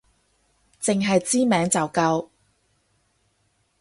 [0.81, 2.29] 淨係知名就夠